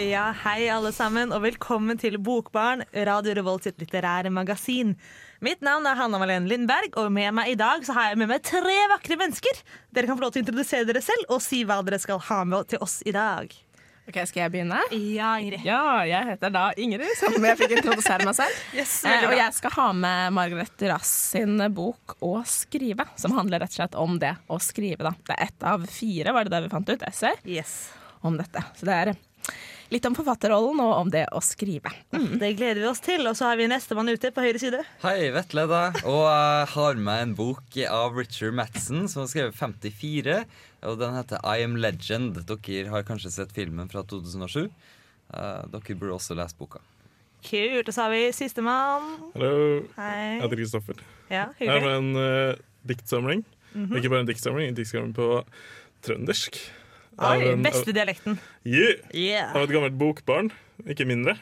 [0.00, 4.94] Ja, hei alle sammen, og velkommen til Bokbarn, Radio Revolt sitt litterære magasin.
[5.44, 8.30] Mitt navn er Hanna Malene Lindberg, og med meg i dag så har jeg med
[8.30, 9.60] meg tre vakre mennesker.
[9.92, 12.38] Dere kan få lov til å introdusere dere selv og si hva dere skal ha
[12.48, 13.52] med til oss i dag.
[14.10, 14.80] Ok, Skal jeg begynne?
[14.96, 15.62] Ja, Ingrid.
[15.68, 18.56] Ja, jeg heter da Ingrid, som jeg fikk introdusere meg selv.
[18.80, 23.60] Yes, Eh, og jeg skal ha med Margaret Rass sin bok 'Å skrive', som handler
[23.62, 25.04] rett og slett om det å skrive.
[25.04, 25.12] da.
[25.28, 27.92] Det er ett av fire, var det det vi fant ut, essay Yes.
[28.22, 28.64] om dette.
[28.80, 29.14] Så det er
[29.90, 31.92] litt om forfatterrollen og om det å skrive.
[32.10, 33.26] Det gleder vi oss til.
[33.28, 34.82] Og så har vi nestemann ute på høyre side.
[35.04, 35.82] Hei, Vetle da.
[36.06, 40.38] Og jeg har med en bok av Richard Madsen som har skrevet 54.
[40.90, 42.40] Og den heter I Am Legend.
[42.48, 44.64] Dere har kanskje sett filmen fra 2007.
[44.66, 46.82] Eh, dere burde også lese boka.
[47.46, 47.88] Kult.
[47.88, 49.14] Og så har vi sistemann.
[49.34, 49.54] Hallo,
[49.96, 50.16] Hei.
[50.36, 51.06] jeg heter Kristoffer.
[51.30, 53.46] Ja, Jeg har med en uh, diktsamling.
[53.74, 55.28] Ikke bare en diktsamling, en diktsamling på
[56.04, 56.58] trøndersk.
[57.20, 58.38] Av Oi, en- beste dialekten.
[58.64, 59.00] Yeah!
[59.12, 59.52] Yeah.
[59.52, 60.48] Av et gammelt bokbarn,
[60.88, 61.36] ikke mindre.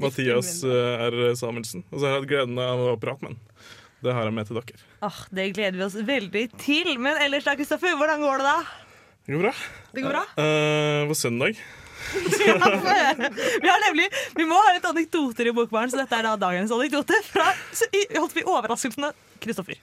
[0.00, 1.08] Mathias mindre.
[1.08, 1.34] R.
[1.36, 1.84] Samuelsen.
[1.92, 3.42] Og så har jeg hatt gleden av å prate med han.
[4.04, 4.82] Det har jeg med til dere.
[5.04, 6.92] Åh, det gleder vi oss veldig til.
[7.02, 8.56] Men ellers da, Kristoffer, hvordan går det da?
[9.26, 9.54] Det går bra.
[9.92, 10.24] Det går bra?
[10.38, 11.58] Uh, på søndag
[12.38, 14.06] Vi har nemlig,
[14.38, 17.88] vi må ha litt anekdoter i Bokbarn, så dette er da dagens anekdote fra så
[18.14, 19.10] holdt vi overraskelsene
[19.42, 19.76] Kristoffer.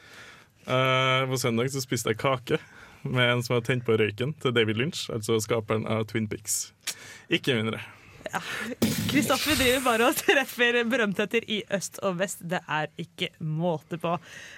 [0.66, 2.58] Uh, På søndag så spiste jeg kake
[3.06, 6.74] med en som har tent på røyken til David Lynch, altså skaperen av Twin Pics.
[7.30, 7.84] Ikke mindre.
[9.10, 12.42] Kristoffer driver bare og treffer berømtheter i øst og vest.
[12.50, 14.16] Det er ikke måte på.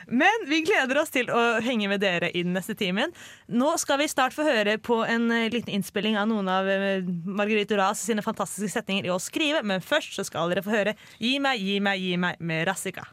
[0.08, 3.14] Men vi gleder oss til å henge med dere i den neste timen.
[3.48, 7.03] Nå skal vi snart få høre på en eh, liten innspilling av noen av eh,
[7.25, 10.97] Marguerite Duras sine fantastiske setninger i å skrive, men først så skal dere få høre
[11.22, 13.06] Gi meg, gi meg, gi meg med Rassika.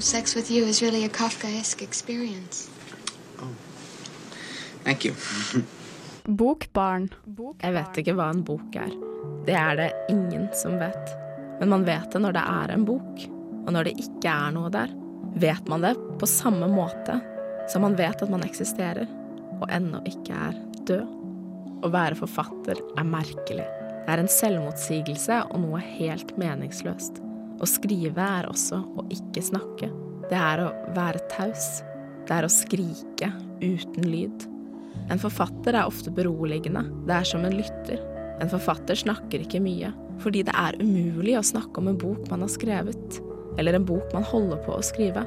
[0.00, 2.70] Sex with you is really a Kafkaesque experience.
[4.84, 5.14] Thank you.
[6.24, 7.08] Bokbarn.
[7.62, 8.92] Jeg vet ikke hva en bok er.
[9.46, 11.14] Det er det ingen som vet.
[11.60, 13.24] Men man vet det når det er en bok,
[13.66, 14.92] og når det ikke er noe der,
[15.38, 17.18] vet man det på samme måte
[17.70, 19.08] som man vet at man eksisterer,
[19.58, 21.14] og ennå ikke er død.
[21.84, 23.66] Å være forfatter er merkelig.
[24.06, 27.25] Det er en selvmotsigelse og noe helt meningsløst.
[27.56, 29.88] Å skrive er også å ikke snakke.
[30.28, 31.80] Det er å være taus.
[32.26, 33.30] Det er å skrike
[33.62, 34.44] uten lyd.
[35.12, 36.82] En forfatter er ofte beroligende.
[37.06, 38.02] Det er som en lytter.
[38.42, 42.44] En forfatter snakker ikke mye, fordi det er umulig å snakke om en bok man
[42.44, 43.20] har skrevet,
[43.56, 45.22] eller en bok man holder på å skrive.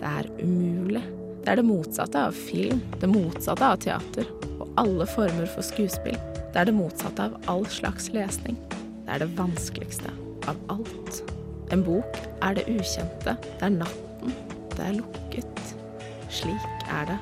[0.00, 1.04] Det er umulig.
[1.42, 6.18] Det er det motsatte av film, det motsatte av teater, og alle former for skuespill.
[6.52, 8.58] Det er det motsatte av all slags lesning.
[8.72, 10.10] Det er det vanskeligste
[10.50, 11.22] av alt.
[11.72, 14.34] En bok er det ukjente, det er natten,
[14.74, 15.62] det er lukket.
[16.32, 17.18] Slik er det.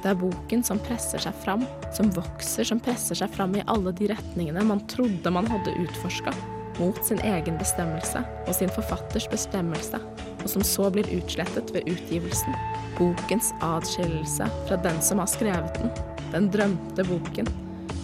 [0.00, 3.92] Det er boken som presser seg fram, som vokser, som presser seg fram i alle
[3.98, 6.32] de retningene man trodde man hadde utforska,
[6.78, 10.00] mot sin egen bestemmelse og sin forfatters bestemmelse,
[10.40, 12.56] og som så blir utslettet ved utgivelsen.
[12.96, 15.92] Bokens adskillelse fra den som har skrevet den,
[16.30, 17.50] den drømte boken,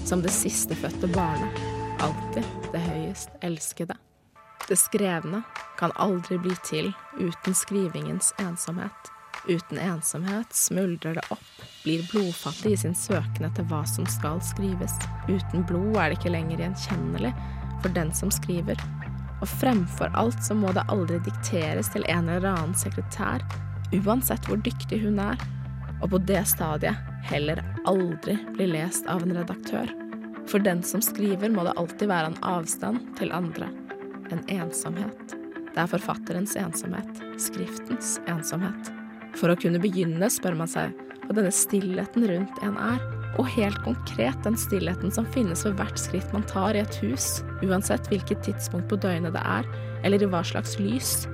[0.06, 1.62] som det sistefødte barnet,
[2.04, 3.96] alltid det høyest elskede.
[4.68, 5.42] Det skrevne
[5.78, 6.88] kan aldri bli til
[7.18, 9.12] uten skrivingens ensomhet.
[9.46, 11.44] Uten ensomhet smuldrer det opp,
[11.84, 14.96] blir blodfattig i sin søken etter hva som skal skrives.
[15.28, 17.30] Uten blod er det ikke lenger gjenkjennelig
[17.84, 18.82] for den som skriver.
[19.38, 23.46] Og fremfor alt så må det aldri dikteres til en eller annen sekretær,
[23.94, 25.38] uansett hvor dyktig hun er.
[26.02, 26.98] Og på det stadiet
[27.30, 29.94] heller aldri bli lest av en redaktør.
[30.50, 33.70] For den som skriver må det alltid være en avstand til andre.
[34.30, 35.34] En ensomhet.
[35.74, 37.20] Det er forfatterens ensomhet.
[37.38, 38.90] Skriftens ensomhet.
[39.36, 40.94] For å kunne begynne spør man seg
[41.26, 43.02] hva denne stillheten rundt en er,
[43.36, 47.42] og helt konkret den stillheten som finnes ved hvert skritt man tar i et hus,
[47.66, 49.68] uansett hvilket tidspunkt på døgnet det er,
[50.06, 51.26] eller i hva slags lys,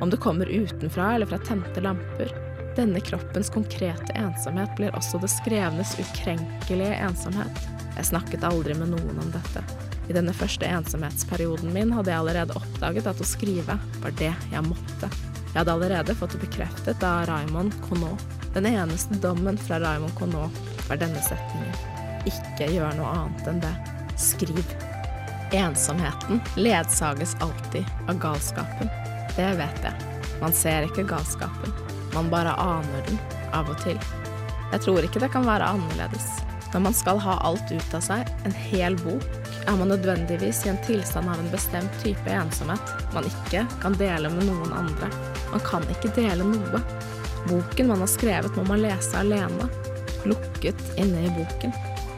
[0.00, 2.32] om det kommer utenfra eller fra tente lamper.
[2.78, 7.64] Denne kroppens konkrete ensomhet blir også det skrevnes ukrenkelige ensomhet.
[7.98, 9.64] Jeg snakket aldri med noen om dette.
[10.10, 14.62] I denne første ensomhetsperioden min hadde jeg allerede oppdaget at å skrive var det jeg
[14.66, 15.06] måtte.
[15.52, 18.24] Jeg hadde allerede fått det bekreftet av Raymond Conot.
[18.56, 20.56] Den eneste dommen fra Raymond Conot
[20.88, 21.76] var denne setningen.
[22.26, 23.70] Ikke gjør noe annet enn det.
[24.18, 24.74] Skriv.
[25.54, 28.90] Ensomheten ledsages alltid av galskapen.
[29.36, 30.10] Det vet jeg.
[30.42, 31.74] Man ser ikke galskapen.
[32.16, 33.22] Man bare aner den,
[33.54, 33.98] av og til.
[34.72, 36.32] Jeg tror ikke det kan være annerledes.
[36.74, 40.70] Når man skal ha alt ut av seg, en hel bok, er man nødvendigvis i
[40.72, 45.10] en tilstand av en bestemt type ensomhet man ikke kan dele med noen andre.
[45.52, 46.82] Man kan ikke dele noe.
[47.48, 49.68] Boken man har skrevet, må man lese alene.
[50.28, 51.74] Lukket inne i boken.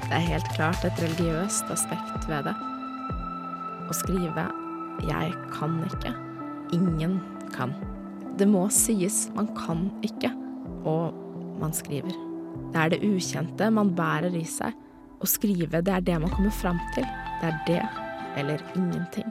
[0.09, 2.55] Det er helt klart et religiøst aspekt ved det.
[3.89, 4.45] Å skrive
[5.03, 6.15] 'jeg kan ikke'.
[6.73, 7.21] Ingen
[7.55, 7.75] kan.
[8.37, 10.31] Det må sies man kan ikke,
[10.85, 11.15] og
[11.61, 12.13] man skriver.
[12.73, 14.73] Det er det ukjente man bærer i seg.
[15.23, 17.07] Å skrive, det er det man kommer fram til.
[17.41, 17.81] Det er det
[18.41, 19.29] eller ingenting.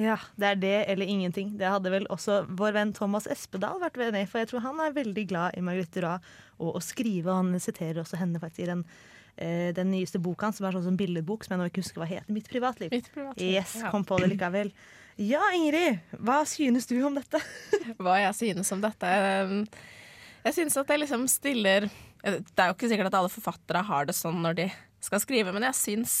[0.00, 1.52] Ja, det er det eller ingenting.
[1.58, 4.80] Det hadde vel også vår venn Thomas Espedal vært enig i, for jeg tror han
[4.82, 7.30] er veldig glad i Margrethe Duras og å skrive.
[7.30, 8.82] og Han siterer også henne faktisk i den,
[9.36, 12.02] eh, den nyeste boka hans, som er sånn som billedbok, som jeg nå ikke husker
[12.02, 12.32] hva heter.
[12.34, 12.90] Mitt privatliv.
[12.90, 13.90] Mitt privatliv, Yes, ja.
[13.94, 14.72] kom på det likevel.
[15.16, 17.38] Ja, Ingrid, hva synes du om dette?
[18.02, 19.06] Hva jeg synes om dette
[19.46, 19.60] um,
[20.42, 21.86] Jeg synes at det liksom stiller
[22.24, 24.70] Det er jo ikke sikkert at alle forfattere har det sånn når de
[25.04, 26.14] skal skrive, men jeg syns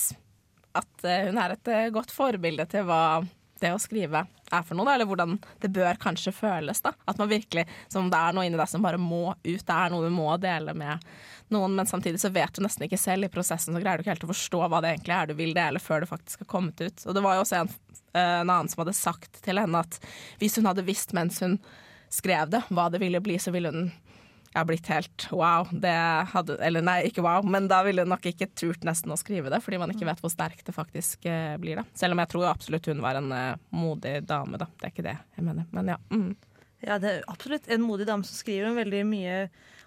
[0.76, 3.22] at eh, hun er et eh, godt forbilde til hva
[3.62, 6.82] det å skrive er for noe, eller hvordan det bør kanskje føles.
[6.84, 6.92] da.
[7.08, 9.76] At man virkelig, som om det er noe inni deg som bare må ut, det
[9.76, 11.06] er noe du må dele med
[11.54, 14.14] noen, men samtidig så vet du nesten ikke selv i prosessen, så greier du ikke
[14.16, 16.82] helt å forstå hva det egentlig er du vil dele før det faktisk har kommet
[16.82, 17.06] ut.
[17.06, 17.72] Og det var jo også en,
[18.12, 19.98] eh, en annen som hadde sagt til henne at
[20.42, 21.58] hvis hun hadde visst mens hun
[22.12, 23.88] skrev det, hva det ville bli, så ville hun
[24.54, 25.68] ja, blitt helt wow.
[25.70, 25.94] Det
[26.30, 29.50] hadde, eller nei, ikke wow, men da ville hun nok ikke turt nesten å skrive
[29.52, 31.82] det, fordi man ikke vet hvor sterkt det faktisk eh, blir.
[31.82, 31.86] da.
[31.98, 34.70] Selv om jeg tror absolutt hun var en eh, modig dame, da.
[34.78, 35.66] Det er ikke det jeg mener.
[35.74, 36.00] Men ja.
[36.14, 36.32] Mm.
[36.84, 39.38] Ja, det er absolutt en modig dame som skriver om veldig mye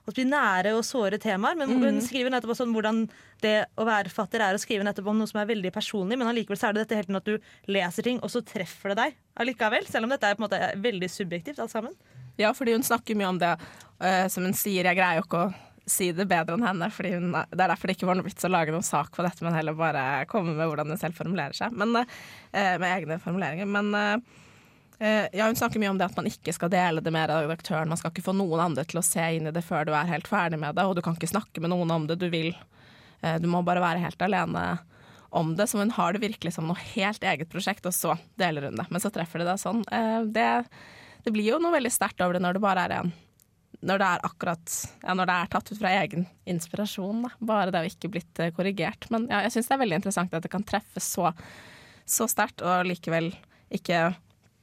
[0.07, 1.57] nære og såre temaer.
[1.59, 3.03] Men hun skriver nettopp også om hvordan
[3.43, 6.17] det å være fatter er å skrive nettopp om noe som er veldig personlig.
[6.17, 8.93] Men allikevel så er det dette helt til at du leser ting, og så treffer
[8.93, 9.85] det deg allikevel.
[9.85, 11.93] Selv om dette er på en måte veldig subjektivt alt sammen.
[12.37, 14.85] Ja, fordi hun snakker mye om det uh, som hun sier.
[14.85, 15.53] Jeg greier jo ikke å
[15.87, 16.89] si det bedre enn henne.
[16.93, 19.25] Fordi hun, det er derfor det ikke var noe vits å lage noen sak på
[19.25, 21.73] dette, men heller bare komme med hvordan hun selv formulerer seg.
[21.77, 23.69] Men, uh, med egne formuleringer.
[23.69, 27.29] Men eh, ja, hun snakker mye om det at man ikke skal dele det med
[27.29, 27.89] redaktøren.
[27.89, 30.09] Man skal ikke få noen andre til å se inn i det før du er
[30.09, 32.19] helt ferdig med det, og du kan ikke snakke med noen om det.
[32.21, 32.53] Du vil
[33.41, 34.77] Du må bare være helt alene
[35.29, 38.69] om det, så hun har det virkelig som noe helt eget prosjekt, og så deler
[38.69, 38.85] hun det.
[38.93, 39.81] Men så treffer det deg sånn.
[40.33, 40.49] Det,
[41.23, 43.15] det blir jo noe veldig sterkt over det når det bare er en
[43.87, 47.29] når det er akkurat Ja, når det er tatt ut fra egen inspirasjon, da.
[47.37, 49.05] Bare det å ikke blitt eh, korrigert.
[49.13, 51.29] Men ja, jeg syns det er veldig interessant at det kan treffe så,
[52.01, 53.29] så sterkt, og likevel
[53.69, 54.15] ikke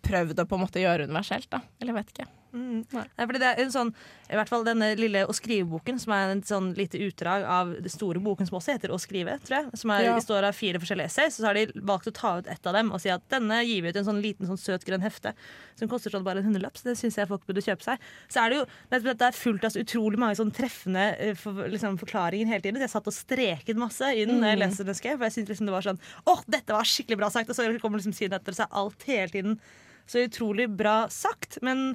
[0.05, 1.63] prøvd å på en måte gjøre universelt, da.
[1.79, 2.27] Eller jeg vet ikke.
[2.55, 3.91] Nei, fordi det er en sånn,
[4.31, 7.93] i hvert fall denne lille Å skrive-boken, som er en sånn lite utdrag av den
[7.93, 9.81] store boken som også heter Å skrive, tror jeg.
[9.81, 10.15] Som er, Ja.
[10.15, 11.35] består av fire forskjellige essays.
[11.37, 13.83] Så har de valgt å ta ut ett av dem og si at denne gir
[13.83, 15.35] vi ut en sånn liten sånn søt grønn hefte
[15.75, 16.77] som koster sånn bare en hundrelapp.
[16.79, 17.99] Så det syns jeg folk burde kjøpe seg.
[18.29, 21.67] Så er det jo det er fullt av så utrolig mange sånn treffende eh, for,
[21.69, 22.79] liksom, forklaringer hele tiden.
[22.79, 24.95] Så jeg satt og streket masse i den mm.
[24.95, 27.51] skrev, for jeg syntes liksom det var sånn Å, dette var skikkelig bra sagt!
[27.51, 29.59] Og så kommer liksom siden etter, så er alt hele tiden
[30.07, 31.59] så utrolig bra sagt.
[31.65, 31.95] Men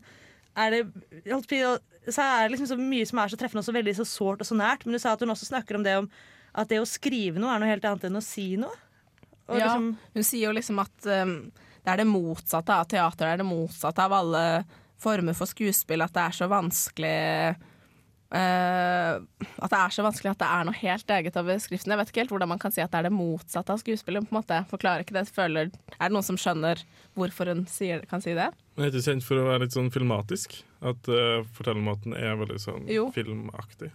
[0.60, 0.82] er det,
[2.10, 4.44] så er det liksom så mye som er så treffende og så veldig så sårt
[4.44, 4.86] og så nært.
[4.86, 6.10] Men du sa at hun også snakker om det om
[6.60, 8.76] at det å skrive noe er noe helt annet enn å si noe.
[9.50, 11.36] Og Ja, liksom, hun sier jo liksom at um,
[11.84, 14.44] det er det motsatte av teater, det er det motsatte av alle
[15.00, 17.20] former for skuespill, at det er så vanskelig
[18.36, 19.20] eh,
[19.60, 21.94] At det er så vanskelig at det er noe helt eget over skriften.
[21.94, 24.28] Jeg vet ikke helt hvordan man kan si at det er det motsatte av skuespillet.
[24.28, 24.60] på en måte.
[24.72, 25.26] Forklarer ikke det.
[25.36, 26.84] Føler, er det noen som skjønner
[27.18, 28.52] hvorfor hun sier, kan si det?
[28.76, 30.60] Hun er ikke kjent for å være litt sånn filmatisk.
[30.80, 33.10] At uh, fortellermåten er veldig sånn Jo.
[33.16, 33.92] filmaktig.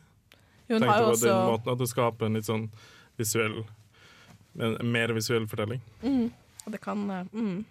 [0.69, 2.71] Hun Tenkte har jo på også den måten at det skaper en litt sånn
[3.21, 3.59] visuell
[4.55, 6.29] En mer visuell fortelling mm,
[6.64, 7.64] og Det kan uh, mm,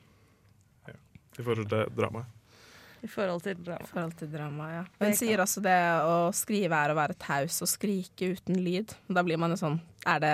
[1.39, 2.27] i forhold til dramaet.
[3.03, 3.87] I forhold til drama.
[3.89, 4.83] Forhold til drama, ja.
[5.01, 5.75] Hun sier også det
[6.07, 8.95] å skrive er å være taus og skrike uten lyd.
[9.11, 10.33] Da blir man jo sånn Er det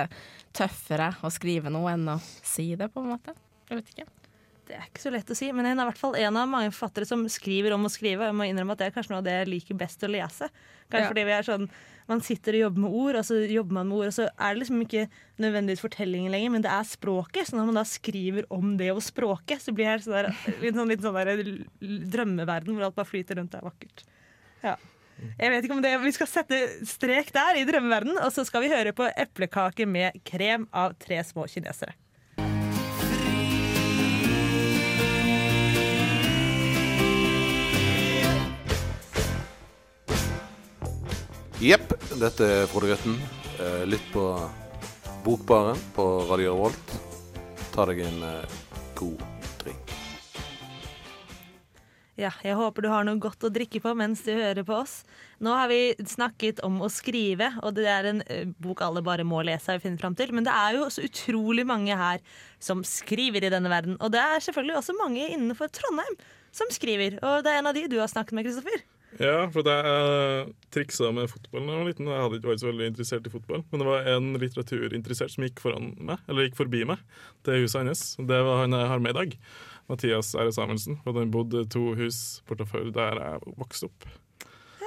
[0.58, 3.36] tøffere å skrive noe enn å si det, på en måte?
[3.70, 4.19] Jeg vet ikke.
[4.70, 6.50] Det er ikke så lett å si, men hun er i hvert fall en av
[6.50, 8.28] mange forfattere som skriver om å skrive.
[8.30, 10.50] Jeg må innrømme at Det er kanskje noe av det jeg liker best å lese.
[10.92, 11.10] Kanskje Ja.
[11.10, 11.70] fordi vi er sånn,
[12.10, 14.56] Man sitter og jobber med ord, og så jobber man med ord, og så er
[14.56, 15.04] det liksom ikke
[15.38, 17.46] nødvendigvis fortellingen lenger, men det er språket.
[17.46, 20.30] Så når man da skriver om det og språket, så blir det sånn der,
[20.64, 21.30] litt sånn, litt sånn der
[22.10, 24.04] drømmeverden hvor alt bare flyter rundt og er vakkert.
[24.64, 24.76] Ja.
[25.38, 28.64] Jeg vet ikke om det, Vi skal sette strek der i drømmeverden, og så skal
[28.66, 31.94] vi høre på eplekake med krem av tre små kinesere.
[41.60, 43.18] Jepp, dette er Frode Grøtten.
[43.60, 44.22] Eh, Lytt på
[45.26, 46.94] Bokbaren på Radio Revolt.
[47.74, 48.54] Ta deg en eh,
[48.96, 49.26] god
[49.60, 49.92] drink.
[52.16, 55.02] Ja, jeg håper du har noe godt å drikke på mens du hører på oss.
[55.44, 59.26] Nå har vi snakket om å skrive, og det er en eh, bok alle bare
[59.28, 59.76] må lese.
[59.76, 60.32] og finne frem til.
[60.32, 62.24] Men det er jo så utrolig mange her
[62.64, 64.00] som skriver i denne verden.
[64.00, 66.16] Og det er selvfølgelig også mange innenfor Trondheim
[66.56, 67.20] som skriver.
[67.20, 68.88] Og det er en av de du har snakket med, Kristoffer.
[69.18, 72.12] Ja, for jeg uh, triksa med fotball da jeg var liten.
[72.14, 73.64] Jeg hadde ikke vært så veldig interessert i fotball.
[73.72, 77.02] Men det var en litteraturinteressert som gikk foran meg, eller gikk forbi meg
[77.48, 78.04] til huset hans.
[78.22, 79.36] Det var han jeg har med i dag.
[79.90, 80.52] Mathias R.
[80.54, 81.00] Samuelsen.
[81.04, 84.06] For han bodde to hus bortafor der jeg vokste opp.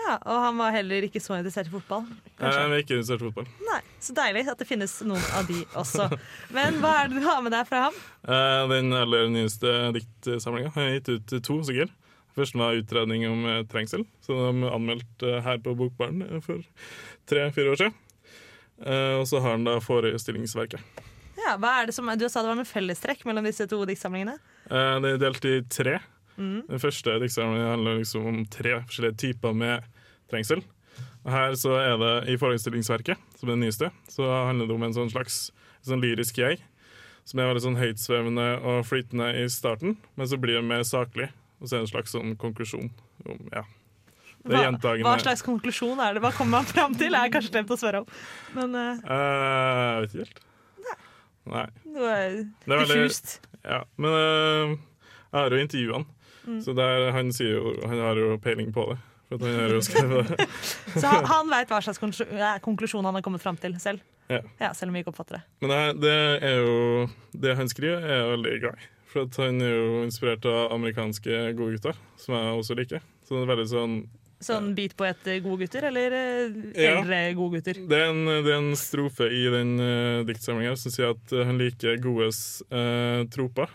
[0.03, 2.07] Ja, Og han var heller ikke så interessert i fotball?
[2.11, 2.63] Jeg kanskje?
[2.63, 3.51] er ikke interessert i fotball.
[3.69, 6.09] Nei, Så deilig at det finnes noen av de også.
[6.55, 7.99] Men hva er det du har med deg fra ham?
[8.33, 10.71] Eh, Den aller nyeste diktsamlinga.
[10.75, 11.91] Jeg har gitt ut to stykker.
[12.37, 16.63] Første var utredning om eh, trengsel, som de anmeldte her på Bokbaren eh, for
[17.29, 17.95] tre-fire år siden.
[18.87, 20.81] Eh, Og så har han da forestillingsverket.
[21.43, 24.39] Ja, hva er det som, Du sa det var noen fellestrekk mellom disse to diktsamlingene.
[24.71, 25.99] Eh, Det er delt i tre.
[26.39, 26.63] Mm.
[26.69, 29.85] Den første diktsamlingen handler liksom om tre forskjellige typer med
[30.33, 30.63] trengsel.
[31.23, 34.83] Og her så er det i forestillingsverket, som er det nyeste, så handler det om
[34.89, 35.51] en sånn slags
[35.85, 36.59] sånn lyrisk jeg.
[37.25, 41.29] Som er veldig sånn høytsvevende og flytende i starten, men så blir det mer saklig.
[41.63, 42.89] Og så er det en slags sånn konklusjon
[43.31, 43.63] om ja.
[44.43, 46.23] Det er Hva, hva slags konklusjon er det?
[46.25, 47.15] Hva kommer man fram til?
[47.15, 48.09] Jeg har kanskje glemt å spørre om.
[48.57, 50.41] Men uh, uh, vet ikke helt.
[51.53, 51.67] Nei.
[51.87, 53.37] det var Det er veldig- diffust.
[53.63, 56.11] Ja, men uh, jeg har jo intervjuet han,
[56.43, 56.57] Mm.
[56.59, 58.97] så der, han, jo, han har jo peiling på det.
[60.99, 64.03] Så han, han veit hva slags konklusjon, han har kommet fram til selv.
[64.29, 64.73] Ja.
[64.75, 65.43] Selv om vi ikke oppfatter det.
[65.63, 66.17] Men det, det
[66.51, 68.91] er jo Det han skriver, er veldig glad i.
[69.13, 73.05] For at han er jo inspirert av amerikanske godgutter, som jeg også liker.
[73.29, 73.97] Så det er veldig sånn
[74.43, 76.97] Sånn bit på et godgutter, eller eldre Ja.
[76.99, 77.79] eldre godgutter?
[77.87, 81.45] Det er en, det er en strofe i den uh, diktsamlinga som sier at eh,
[81.47, 82.41] han liker godes
[82.73, 83.71] uh, troper.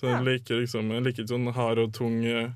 [0.00, 2.50] Så han liker liksom Han liker sånn hard og tung eh,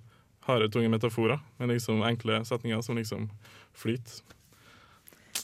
[0.49, 3.29] harde, tunge metaforer, men liksom enkle setninger som liksom
[3.77, 4.25] flyter.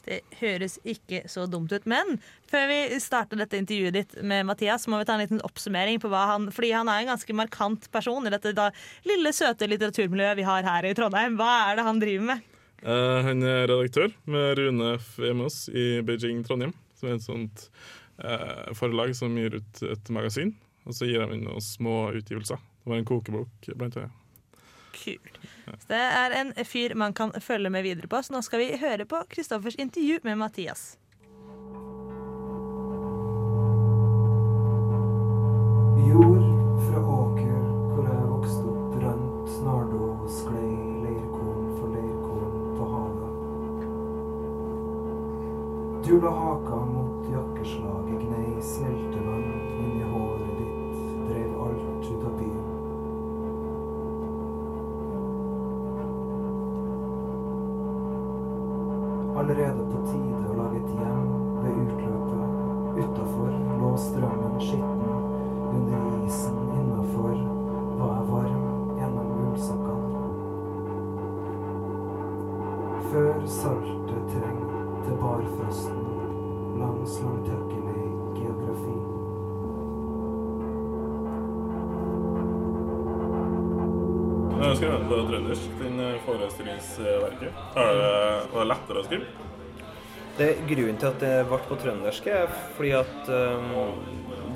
[0.06, 1.86] Det høres ikke så dumt ut.
[1.90, 2.18] Men
[2.50, 6.10] før vi starter dette intervjuet ditt med Mathias, må vi ta en liten oppsummering på
[6.12, 8.70] hva han Fordi han er en ganske markant person i dette da,
[9.08, 11.36] lille, søte litteraturmiljøet vi har her i Trondheim.
[11.40, 12.46] Hva er det han driver med?
[12.80, 15.18] Uh, han er redaktør med Rune F.
[15.28, 17.66] Emås i Beijing Trondheim, som er et sånt
[18.24, 20.54] uh, forlag som gir ut et magasin.
[20.88, 22.60] Og så gir de inn noen små utgivelser.
[22.80, 24.19] Det var en kokebok, blant annet.
[24.94, 25.38] Kult.
[25.78, 28.76] Så det er en fyr man kan følge med videre på, så nå skal vi
[28.80, 30.96] høre på Kristoffers intervju med Mathias.
[36.10, 36.46] Jord
[36.88, 37.60] fra åker
[37.92, 40.02] hvor jeg vokste opp, rant snardo
[40.40, 40.72] sklei
[41.04, 43.36] leirkorn for leirkorn på havet.
[46.06, 50.29] Du la haka mot jakkeslaget, gnei smeltevann inni håret
[59.50, 62.50] Allerede på tide å lage et hjem ved utløpet.
[63.02, 65.00] Utafor lå strømmen skitten
[65.74, 67.34] under isen innafor
[67.98, 68.68] var jeg varm
[69.00, 70.22] gjennom ullsokkene.
[73.08, 76.00] Før saltet trengte barfrosten
[76.78, 78.06] langs langtekkelig
[78.38, 78.96] geografi.
[84.60, 87.62] Jeg vente på trøndersk, den forestillingsverket.
[87.74, 87.94] Var
[88.54, 89.39] det lettere å skrive?
[90.40, 93.98] Det, grunnen til at det ble på trøndersk, er fordi at um,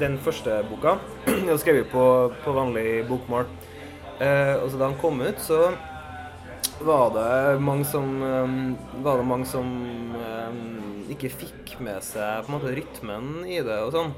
[0.00, 0.94] den første boka
[1.50, 2.04] har skrevet på,
[2.40, 3.50] på vanlig bokmål.
[4.16, 5.74] Uh, og så da den kom ut, så
[6.88, 8.56] var det mange som, um,
[9.04, 9.68] var det mange som
[10.16, 14.14] um, ikke fikk med seg på en måte rytmen i det og sånn.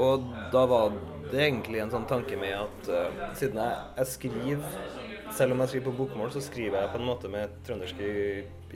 [0.00, 0.24] Og
[0.54, 0.96] da var
[1.28, 5.04] det egentlig en sånn tanke med at uh, siden jeg, jeg skriver
[5.34, 8.12] selv om jeg skriver på bokmål, så skriver jeg på en måte med trøndersk i,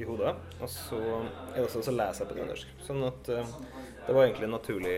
[0.00, 0.34] i hodet.
[0.60, 1.00] Og så,
[1.60, 2.74] også, så leser jeg på trøndersk.
[2.86, 3.54] Sånn at uh,
[4.06, 4.96] det var egentlig en naturlig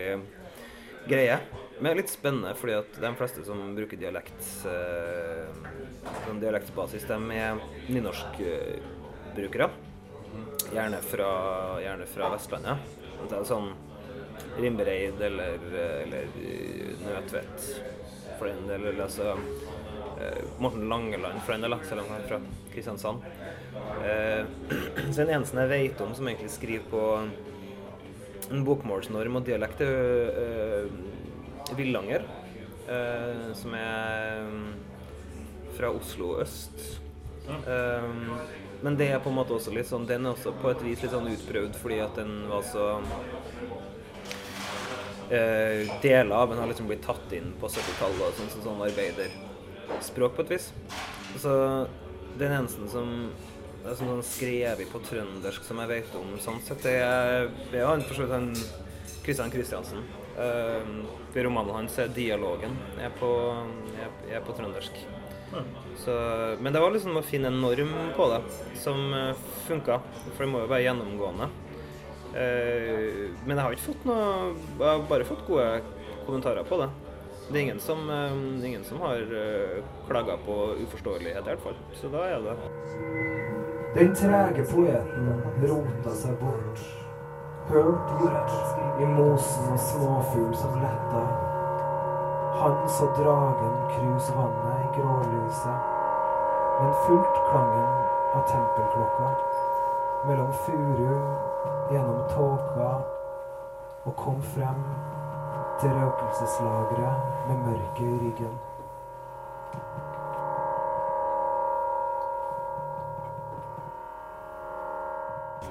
[1.09, 1.37] greie.
[1.83, 5.47] Men litt spennende, fordi at de fleste som bruker dialekt, uh,
[6.25, 9.71] som dialektbasis, de er nynorskbrukere.
[10.73, 11.31] Gjerne fra,
[11.83, 12.93] gjerne fra Vestlandet.
[13.23, 13.73] Det er sånn
[14.57, 15.59] Rimbereid eller,
[16.03, 16.31] eller
[17.03, 17.67] Nødtvedt
[18.39, 19.01] for den del.
[19.01, 19.37] Altså eh,
[20.63, 22.39] Morten Langeland har lagt selv om han er fra
[22.73, 23.25] Kristiansand.
[24.03, 24.45] Eh,
[25.11, 27.03] så den eneste jeg vet om som egentlig skriver på
[28.51, 32.25] en bokmålsnorm og dialekt, er uh, Villanger.
[32.87, 34.73] eh, som er mm,
[35.77, 36.99] fra Oslo øst.
[37.47, 38.09] Eh,
[38.81, 41.01] men det er på en måte også litt sånn Den er også på et vis
[41.03, 42.85] litt sånn utprøvd fordi at den var så
[45.27, 48.85] eh, Deler av den har liksom blitt tatt inn på 70-tallet og sånn, sånn, sånn
[49.83, 50.71] arbeiderspråk på et vis.
[51.39, 51.53] Så
[52.37, 53.09] den eneste som
[53.83, 57.83] er sånn, sånn skrevet på trøndersk som jeg vet om, sånn sett, det er, det
[58.07, 58.51] for så vidt han
[59.23, 60.03] Kristian Kristiansen.
[60.33, 63.29] Uh, romanen hans er 'Dialogen', er på,
[64.01, 64.97] er, er på trøndersk.
[66.01, 66.13] Så,
[66.59, 68.39] men det var liksom å finne en norm på det
[68.81, 69.37] som uh,
[69.67, 69.99] funka,
[70.33, 71.49] for det må jo være gjennomgående.
[72.33, 74.23] Uh, men jeg har ikke fått noe
[74.57, 75.67] Jeg har bare fått gode
[76.25, 76.89] kommentarer på det.
[77.49, 81.79] Det er ingen som, uh, ingen som har uh, klaga på uforståelighet, i hvert fall.
[81.93, 82.57] Så da er det
[83.93, 85.27] Den trege poeten
[85.61, 86.83] rota seg bort.
[87.67, 91.23] Hørt gjort i mosen og småfugl som letta.
[92.59, 95.87] Han så dragen kruse vannet i grålyset,
[96.79, 97.93] men fulgt klangen
[98.33, 99.31] av tempelklokka.
[100.27, 101.15] Mellom furu,
[101.91, 102.91] gjennom tåka,
[104.05, 104.83] og kom frem
[105.81, 108.53] til røkelseslageret med mørket i ryggen.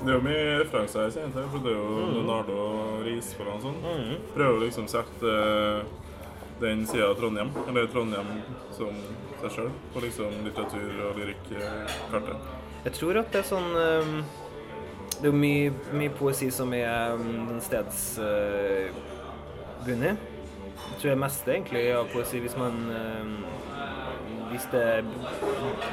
[0.02, 2.14] Det er jo mye referanser her, kjenner jeg, for det er jo Mm.
[2.16, 3.76] Leonardo og Risvoll og sånn.
[4.35, 5.85] Prøver å liksom sette eh,
[6.61, 8.32] den sida av Trondheim, eller Trondheim
[8.75, 8.99] som
[9.42, 12.50] seg sjøl, på liksom litteratur- og lyrikkartet.
[12.85, 14.25] Jeg tror at det er sånn um,
[15.21, 17.61] Det er jo mye, mye poesi som er um,
[19.83, 20.17] stedsbundet.
[20.93, 23.45] jeg tror det meste egentlig av poesi, hvis man um,
[24.53, 25.05] Hvis det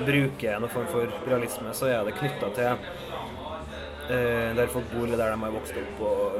[0.06, 2.74] bruker noen form for realisme, så er det knytta til
[4.12, 6.36] eh, der folk bor, eller der de har vokst opp, og,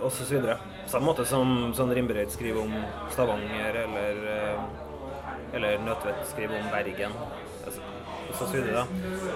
[0.00, 0.56] og så videre.
[0.90, 2.74] Samme måte som sånn Rimberøyd skriver om
[3.14, 7.14] Stavanger, eller, eh, eller Nødtvedt skriver om Bergen.
[7.62, 7.86] Altså,
[8.34, 8.82] så videre.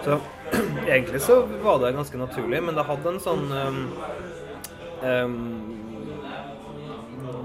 [0.02, 0.18] Så
[0.96, 3.84] egentlig så var det ganske naturlig, men det hadde en sånn um,
[5.06, 5.87] um,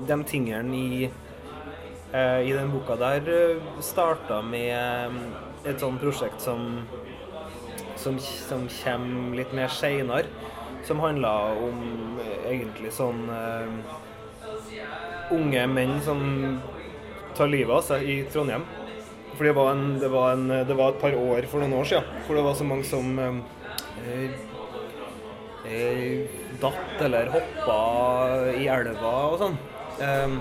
[0.07, 1.10] De tingene i,
[2.12, 5.20] eh, i den boka der uh, starta med um,
[5.63, 6.83] et sånt prosjekt som
[8.03, 10.27] som, som kommer litt mer seinere.
[10.83, 11.31] Som handla
[11.63, 13.68] om eh, egentlig sånn eh,
[15.31, 16.24] unge menn som
[17.37, 18.66] tar livet av seg i Trondheim.
[19.37, 20.09] For det var, det,
[20.68, 23.16] det var et par år for noen år siden hvor det var så mange som
[23.24, 24.35] eh,
[25.72, 27.79] eh, datt eller hoppa
[28.51, 29.57] i elva og sånn.
[30.00, 30.38] Eh,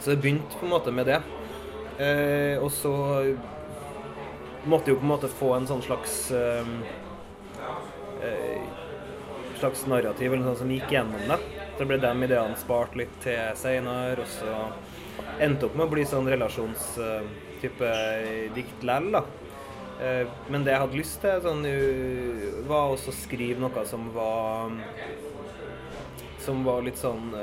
[0.00, 1.20] så det begynte på en måte med det.
[2.00, 2.92] Eh, og så
[4.64, 6.70] måtte jo på en måte få en sånn slags eh,
[8.24, 8.62] eh,
[9.60, 11.38] slags narrativ eller sånt som gikk gjennom det.
[11.78, 14.56] Så ble de ideene spart litt til seinere, og så
[15.40, 17.92] endte opp med å bli sånn relasjonstype
[18.56, 19.24] dikt lell, da.
[20.00, 21.64] Eh, Men det jeg hadde lyst til, sånn,
[22.68, 24.72] var også å skrive noe som var
[26.40, 27.34] Som var litt sånn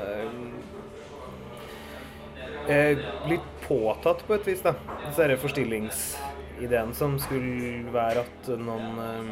[2.68, 4.74] eh, Litt påtatt på et vis, da.
[5.14, 9.30] Så er det forstillingsideen som skulle være at noen eh,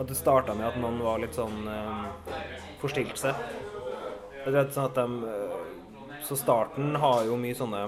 [0.00, 2.38] At det starta med at noen var litt sånn eh,
[2.80, 3.36] forstilt seg.
[4.46, 5.58] Det er sånn at de eh,
[6.24, 7.84] Så starten har jo mye sånne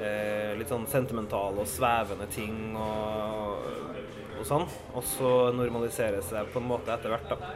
[0.00, 3.68] eh, litt sånn sentimentale og svevende ting og,
[4.40, 4.66] og sånn.
[4.94, 7.54] Og så normaliserer seg på en måte etter hvert, da.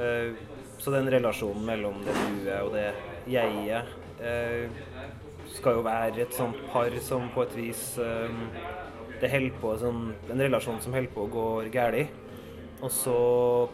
[0.00, 0.32] Eh,
[0.80, 2.86] så den relasjonen mellom det du er og det
[3.28, 3.96] jeget eh,
[5.54, 8.42] skal jo være et sånt par som på et vis eh,
[9.20, 12.18] Det holder på sånn, En relasjon som holder på å gå galt.
[12.80, 13.16] Og så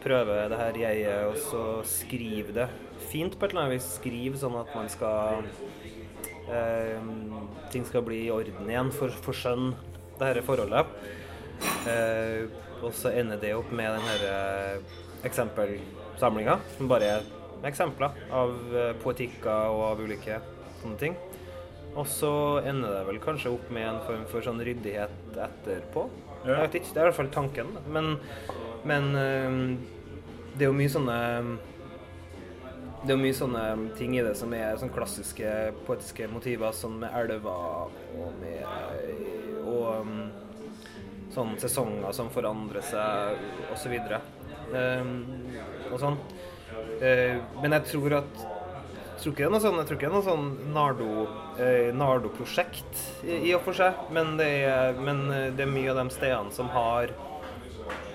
[0.03, 2.67] prøver det her jeget og så skrive det
[3.07, 3.91] fint på et eller annet vis.
[4.01, 5.47] Skrive sånn at man skal
[6.51, 6.99] eh,
[7.71, 9.71] Ting skal bli i orden igjen for, for skjønn,
[10.17, 10.91] det dette forholdet.
[11.87, 12.47] Eh,
[12.83, 14.95] og så ender det opp med den her eh,
[15.27, 17.31] eksempelsamlinga, som bare er
[17.64, 20.40] eksempler av eh, poetikker og av ulike
[20.83, 21.16] sånne ting.
[21.97, 22.33] Og så
[22.69, 26.09] ender det vel kanskje opp med en form for sånn ryddighet etterpå.
[26.45, 27.73] Jeg vet ikke, Det er i hvert fall tanken.
[27.88, 28.19] Men,
[28.85, 29.57] men eh,
[30.57, 31.16] det er jo mye sånne
[33.07, 33.64] det er jo mye sånne
[33.95, 35.51] ting i det som er sånn klassiske
[35.87, 40.16] poetiske motiver, sånn med elver og med og um,
[41.35, 43.95] sånn sesonger som forandrer seg, osv.
[44.73, 45.12] Um,
[45.92, 46.19] og sånn.
[46.97, 48.47] Uh, men jeg tror at
[49.17, 51.07] jeg tror ikke det er noe sånn, jeg tror ikke det er noe sånn Nardo,
[51.57, 56.03] eh, Nardo-prosjekt i, og for seg, men det, er, men eh, det er mye av
[56.03, 57.15] de stedene som har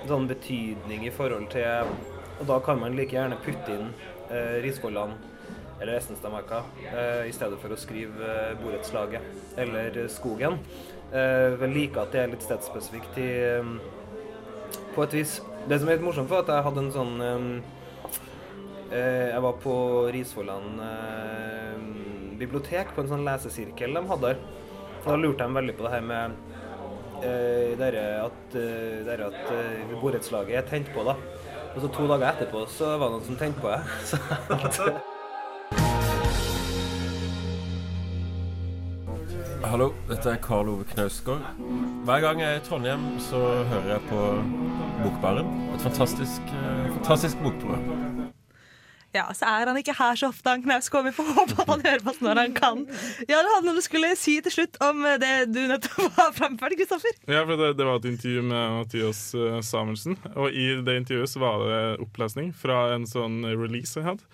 [0.05, 1.89] sånn betydning i forhold til
[2.37, 3.89] Og da kan man like gjerne putte inn
[4.29, 5.17] eh, Risvollan
[5.81, 10.61] eller Estenstadmarka eh, i stedet for å skrive eh, Borettslaget eller Skogen.
[11.09, 13.75] Eh, jeg like at det er litt stedsspesifikt i eh,
[14.93, 15.39] På et vis.
[15.65, 17.80] Det som er litt morsomt, var at jeg hadde en sånn eh, Eh,
[18.91, 19.73] Jeg var på
[20.11, 21.77] Risvolland eh,
[22.41, 24.41] bibliotek på en sånn lesesirkel de hadde der.
[25.05, 26.35] Da lurte de veldig på det her med
[27.23, 31.15] eh, dere at, eh, dere at eh, borettslaget er tent på, da.
[31.71, 33.71] Og så to dager etterpå så var det noen som tente på,
[34.59, 35.07] at,
[39.71, 41.45] Hallo, dette er Karl Ove Knausgård.
[42.03, 44.25] Hver gang jeg er i Trondheim, så hører jeg på
[45.05, 45.53] Bokbaren.
[45.77, 48.31] Et fantastisk, eh, fantastisk bokprogram.
[49.15, 51.05] Ja, så er han ikke her så ofte, han Knausgård.
[51.09, 52.85] Vi får håpe at han hører på oss når han kan.
[53.27, 56.77] Ja, det hadde noe du skulle si til slutt om det du nettopp har framført,
[56.79, 57.17] Kristoffer.
[57.27, 61.33] Ja, for det, det var et intervju med Mathias eh, Samuelsen, og i det intervjuet
[61.33, 64.25] så var det opplesning fra en sånn release jeg hadde,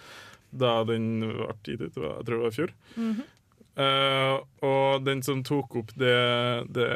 [0.58, 2.78] da den ble gitt ut, jeg tror det var i fjor.
[3.78, 6.14] Eh, og den som tok opp det,
[6.74, 6.88] det,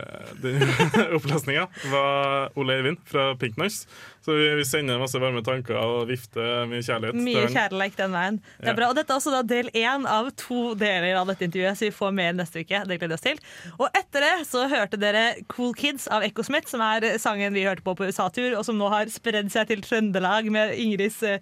[0.42, 0.64] den
[1.18, 3.86] opplesninga, var Ole Eivind fra Pink Noise.
[4.26, 7.18] Så vi, vi sender masse varme tanker og vifter mye kjærlighet.
[7.22, 8.40] Mye kjærlighet den veien.
[8.58, 8.78] Det er Ja.
[8.80, 8.90] bra.
[8.92, 11.94] Og dette er også da del én av to deler av dette intervjuet, så vi
[12.02, 12.82] får mer neste uke.
[12.90, 13.42] Det gleder vi oss til.
[13.78, 17.66] Og etter det så hørte dere Cool Kids av Echo Smith, som er sangen vi
[17.66, 21.42] hørte på på USA-tur, og som nå har spredd seg til Trøndelag med Ingrids eh,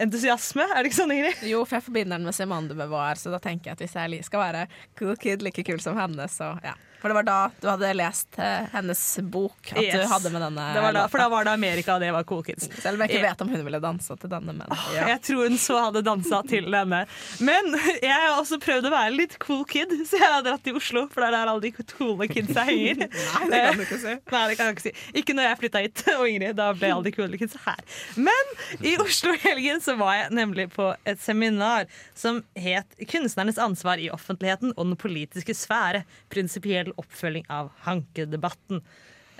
[0.00, 0.66] entusiasme.
[0.66, 1.42] Er det ikke sånn, Ingrid?
[1.50, 3.98] Jo, for jeg forbinder den med Simone de Beauvoir, så da tenker jeg at hvis
[3.98, 4.66] jeg skal være
[4.98, 6.76] cool kid, like kul som henne, så ja.
[7.00, 10.66] For det var da du hadde lest eh, hennes bok, at du hadde med denne
[10.74, 12.68] Det var da, for da var det Amerika, og det var Cool Kids.
[12.82, 15.06] Selv om jeg ikke vet om hun ville dansa til denne, men ja.
[15.14, 17.02] Jeg tror hun så hadde dansa til denne.
[17.40, 20.76] Men jeg har også prøvd å være litt cool kid, så jeg har dratt til
[20.78, 21.06] Oslo.
[21.12, 23.06] For det er der alle de coole kidsa henger.
[23.50, 24.14] Nei, det kan du ikke si.
[24.34, 24.94] Nei, det kan jeg ikke si.
[25.22, 26.56] Ikke når jeg flytta hit, og Ingrid.
[26.60, 27.82] Da ble alle de coole kidsa her.
[28.20, 28.54] Men
[28.86, 33.98] i Oslo i helgen så var jeg nemlig på et seminar som het 'Kunstnernes ansvar
[33.98, 36.04] i offentligheten og den politiske sfære.
[36.30, 38.82] Prinsipiell oppfølging av hankedebatten'.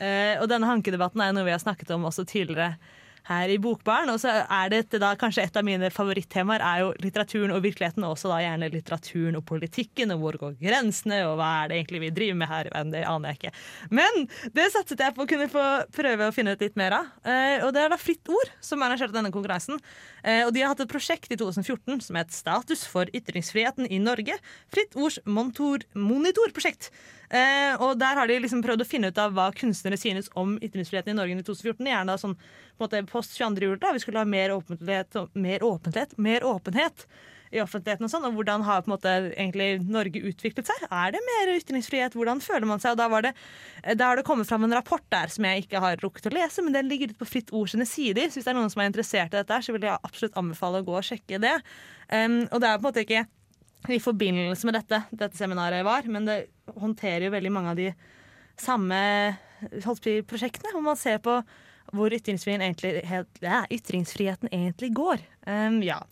[0.00, 2.76] Eh, og denne hankedebatten er noe vi har snakket om også tidligere
[3.28, 4.10] her i Bokbaren.
[4.12, 8.04] Og så er det da kanskje et av mine favorittemaer er jo litteraturen og virkeligheten,
[8.06, 11.80] og også da gjerne litteraturen og politikken, og hvor går grensene, og hva er det
[11.80, 12.70] egentlig vi driver med her?
[12.90, 13.54] Det aner jeg ikke.
[14.00, 14.24] Men
[14.56, 17.12] det satset jeg på å kunne få prøve å finne ut litt mer av.
[17.24, 19.80] Eh, og det er da Fritt Ord som arrangerte denne konkurransen.
[20.24, 24.00] Eh, og de har hatt et prosjekt i 2014 som het Status for ytringsfriheten i
[24.02, 24.36] Norge.
[24.72, 26.90] Fritt Ords monitorprosjekt.
[27.30, 30.56] Eh, og der har de liksom prøvd å finne ut av hva kunstnere synes om
[30.58, 31.86] ytringsfriheten i Norge i 2014.
[31.86, 32.34] Gjerne da sånn
[32.84, 33.66] måte post 22.
[33.66, 37.06] juli, da vi skulle ha mer åpenhet, mer åpenhet, mer åpenhet
[37.50, 40.84] i offentligheten og sånn, og hvordan har på en måte egentlig Norge utviklet seg?
[40.86, 42.14] Er det mer ytringsfrihet?
[42.14, 42.94] Hvordan føler man seg?
[42.94, 43.32] Og da, var det,
[43.98, 46.62] da har det kommet fram en rapport der som jeg ikke har rukket å lese,
[46.62, 48.30] men den ligger ute på Fritt Ord sine sider.
[48.30, 50.82] Så hvis det er noen som er interessert i dette, så vil jeg absolutt anbefale
[50.82, 51.56] å gå og sjekke det.
[52.06, 53.26] Um, og det er på en måte ikke
[53.90, 56.38] i forbindelse med dette dette seminaret var, men det
[56.78, 57.90] håndterer jo veldig mange av de
[58.60, 59.00] samme
[60.28, 61.40] prosjektene, hvor man ser på
[61.96, 65.24] hvor ytringsfriheten egentlig, helt, ja, ytringsfriheten egentlig går.
[65.46, 66.02] Um, ja.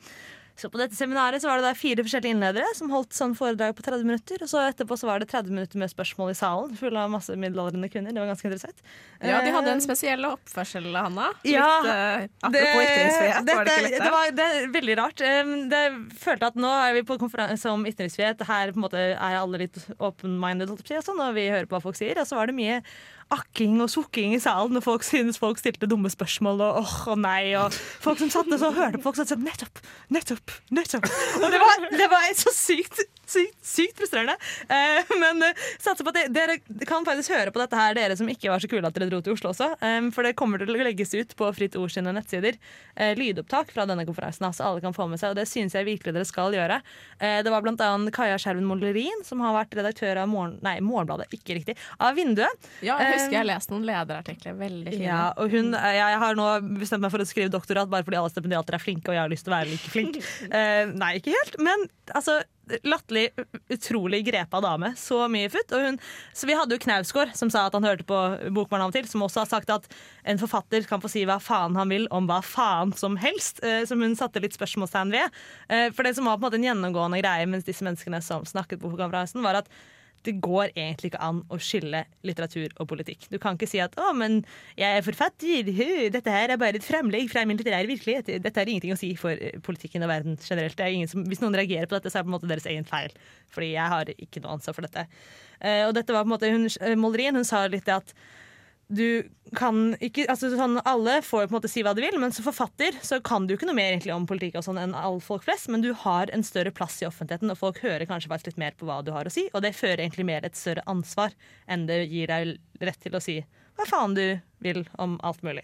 [0.58, 3.84] Så på dette seminaret så var det fire forskjellige innledere som holdt sånn foredrag på
[3.86, 4.40] 30 minutter.
[4.42, 7.36] Og så etterpå så var det 30 minutter med spørsmål i salen, full av masse
[7.38, 8.10] middelaldrende kvinner.
[8.10, 8.82] Det var ganske interessant.
[9.22, 11.28] Ja, de hadde en Eh, spesiell oppførsel, Hanna.
[11.46, 14.10] ja, litt, eh, apropos ytringsfrihet, var det ikke det, det?
[14.16, 15.22] var, det er veldig rart.
[15.22, 15.84] Um, Det
[16.18, 18.42] følte at nå er vi på konferanse om ytringsfrihet.
[18.50, 21.82] Her på en måte er alle litt open-minded, og sånn, og vi hører på hva
[21.86, 22.18] folk sier.
[22.18, 22.82] Og så var det mye
[23.34, 27.20] akking og sukking i salen når folk synes folk stilte dumme spørsmål og åh og
[27.22, 27.52] nei.
[27.60, 29.82] Og folk som satt og hørte på folk som sa nettopp,
[30.14, 31.08] nettopp, nettopp.
[31.42, 34.34] Og det var, det var så sykt, sykt, sykt frustrerende.
[34.68, 38.16] Eh, men eh, satser på at dere, dere kan faktisk høre på dette her, dere
[38.18, 39.70] som ikke var så kule at dere dro til Oslo også.
[39.84, 42.58] eh, for det kommer til å legges ut på Fritt Ord sine nettsider.
[42.96, 45.30] eh, lydopptak fra denne konferansen, så alle kan få med seg.
[45.34, 46.80] Og det syns jeg virkelig dere skal gjøre.
[47.20, 50.78] Eh, det var blant annet Kaja Skjerven Mollerin, som har vært redaktør av Morgen, nei,
[50.84, 52.68] Morgenbladet, ikke riktig, av Vinduet.
[52.82, 54.56] Ja, jeg husker Eh, jeg har lest noen lederartikler.
[54.58, 55.04] Veldig fine.
[55.06, 56.48] ja, og hun, eh, jeg har nå
[56.80, 59.32] bestemt meg for å skrive doktorat bare fordi alle stipendiater er flinke, og jeg har
[59.32, 60.18] lyst til å være like flink.
[60.58, 61.82] Eh, nei, ikke helt, men
[62.16, 62.38] altså
[62.84, 63.28] Latterlig,
[63.72, 64.92] utrolig grepa dame.
[64.98, 65.72] Så mye futt.
[65.76, 65.98] Og hun,
[66.36, 68.20] så vi hadde jo Knausgård, som sa at han hørte på
[68.54, 69.88] Bokbarn av og til, som også har sagt at
[70.28, 73.84] en forfatter kan få si hva faen han vil om hva faen som helst, eh,
[73.88, 75.38] som hun satte litt spørsmålstegn ved.
[75.68, 78.46] Eh, for det som var på en måte en gjennomgående greie mens disse menneskene som
[78.48, 79.72] snakket på konferansen, var at
[80.26, 83.28] det går egentlig ikke an å skille litteratur og politikk.
[83.30, 84.44] Du kan ikke si at 'å, men
[84.76, 88.42] jeg er forfatter', hø, dette her er bare et fremlegg fra min litterære virkelighet'.
[88.42, 90.80] Dette har ingenting å si for eh, politikken og verden generelt.
[90.80, 92.66] Er ingen som, hvis noen reagerer på dette, så er det på en måte deres
[92.66, 93.10] egen feil.
[93.50, 95.06] Fordi jeg har ikke noe ansvar for dette.
[95.60, 98.14] Eh, og dette var på en måte, hun, eh, hun sa litt det at
[98.88, 102.32] du kan ikke, altså sånn, Alle får på en måte si hva de vil, men
[102.32, 105.20] som forfatter så kan du ikke noe mer egentlig om politikk og sånn enn alle
[105.24, 108.52] folk flest, men du har en større plass i offentligheten, og folk hører kanskje faktisk
[108.52, 110.84] litt mer på hva du har å si, og det fører egentlig mer et større
[110.88, 111.36] ansvar
[111.68, 113.40] enn det gir deg rett til å si
[113.78, 114.24] hva faen du
[114.64, 115.62] vil om alt mulig.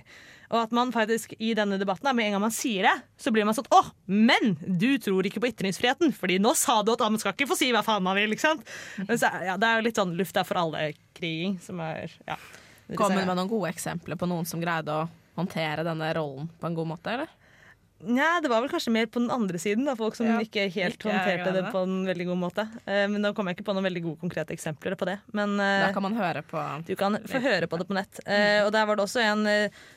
[0.52, 3.46] Og at man faktisk i denne debatten, med en gang man sier det, så blir
[3.48, 7.18] man sånn Å, men du tror ikke på ytringsfriheten, fordi nå sa du at man
[7.18, 8.36] skal ikke få si hva faen man vil.
[8.36, 8.62] ikke sant?
[9.00, 12.38] Men så, ja, det er jo litt sånn luft er for alle-kriging som er ja.
[12.92, 15.06] Kommer med noen gode eksempler på noen som greide å
[15.38, 17.32] håndtere denne rollen på en god måte, eller?
[18.04, 19.86] Nei, det var vel kanskje mer på den andre siden.
[19.86, 22.64] Da, folk som Ja, ikke helt ikke håndterte det på en veldig god måte.
[22.84, 25.16] Uh, men nå kommer jeg ikke på noen veldig gode konkrete eksempler på det.
[25.36, 28.20] Men uh, Da kan man høre på du kan få høre på det på nett.
[28.26, 29.48] Uh, og der var det også en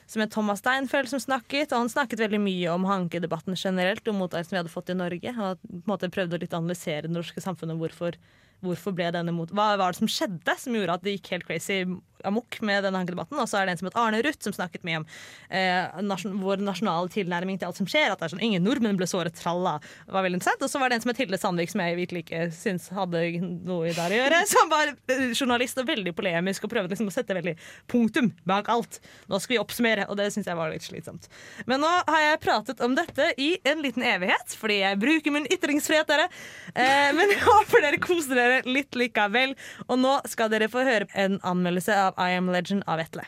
[0.08, 1.74] som het Thomas Steinfeld som snakket.
[1.74, 5.34] Og han snakket veldig mye om hankedebatten generelt, om motarbeid vi hadde fått i Norge.
[5.34, 7.76] Og på en måte prøvde å litt analysere det norske samfunnet.
[7.82, 8.16] Hvorfor,
[8.64, 9.52] hvorfor ble denne mot...
[9.52, 11.82] Hva var det som skjedde som gjorde at det gikk helt crazy
[12.28, 13.38] amok med denne debatten.
[13.38, 15.06] Og så er det en som het Arne Ruth som snakket mye om
[15.50, 18.12] eh, nasjon, vår nasjonale tilnærming til alt som skjer.
[18.12, 19.76] At det er sånn ingen nordmenn ble såret, tralla.
[20.06, 20.64] Det var veldig interessant.
[20.64, 23.24] Og så var det en som het Hilde Sandvik, som jeg virkelig ikke syns hadde
[23.68, 24.42] noe i det å gjøre.
[24.52, 27.54] Som var eh, journalist og veldig polemisk og prøvde liksom å sette veldig
[27.90, 29.00] punktum bak alt.
[29.28, 31.28] Nå skal vi oppsummere, og det syns jeg var litt slitsomt.
[31.68, 35.48] Men nå har jeg pratet om dette i en liten evighet, fordi jeg bruker min
[35.52, 36.28] ytringsfrihet, dere.
[36.72, 39.54] Eh, men jeg håper dere koser dere litt likevel.
[39.88, 43.26] Og nå skal dere få høre en anmeldelse av I Am Legend av Vetle.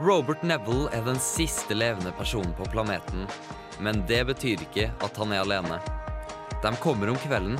[0.00, 3.26] Robert Neville er den siste levende personen på planeten,
[3.84, 5.76] men det betyr ikke at han er alene.
[6.62, 7.58] De kommer om kvelden,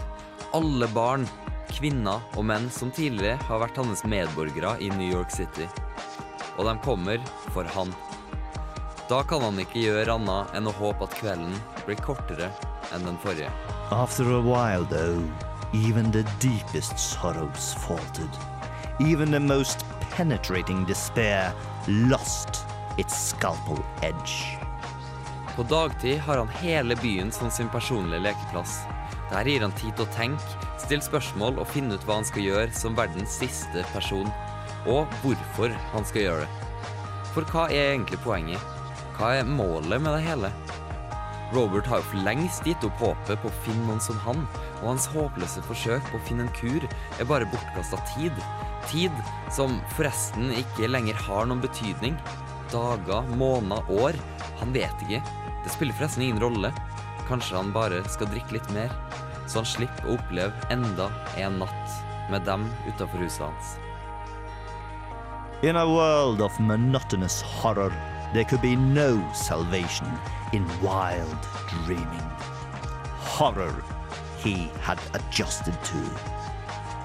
[0.56, 1.26] alle barn,
[1.70, 5.68] kvinner og menn som tidligere har vært hans medborgere i New York City.
[6.56, 7.20] Og de kommer
[7.52, 7.92] for han.
[9.10, 11.54] Da kan han ikke gjøre annet enn å håpe at kvelden
[11.84, 12.50] blir kortere
[12.94, 13.52] enn den forrige.
[13.90, 15.24] After a while, though,
[15.72, 18.30] even the deepest sorrows faltered.
[19.00, 21.52] Even the most penetrating despair
[21.86, 22.66] lost
[22.98, 24.58] its scalpel edge.
[25.56, 28.80] På dagtid har han hele byen som sin personlige lekeplass.
[29.30, 32.46] Der gir han tid til å tenke, stille spørsmål og finne ut hva han skal
[32.46, 34.30] gjøre som verdens siste person.
[34.90, 36.68] Og hvorfor han skal gjøre det.
[37.34, 38.62] For hva er egentlig poenget?
[39.18, 40.50] Hva er målet med det hele?
[41.50, 44.44] Robert har jo for lengst gitt opp håpet på å finne noen som han,
[44.80, 48.36] og hans håpløse forsøk på å finne en kur er bare bortkasta tid.
[48.90, 49.16] Tid
[49.54, 52.14] som forresten ikke lenger har noen betydning.
[52.70, 54.18] Dager, måneder, år.
[54.62, 55.22] Han vet ikke.
[55.64, 56.70] Det spiller forresten ingen rolle.
[57.26, 58.94] Kanskje han bare skal drikke litt mer,
[59.50, 63.74] så han slipper å oppleve enda en natt med dem utafor huset hans.
[65.66, 67.90] In a world of monotonous horror,
[68.32, 70.06] there could be no salvation
[70.52, 71.36] in wild
[71.84, 72.30] dreaming.
[73.18, 73.84] Horror
[74.38, 76.10] he had adjusted to.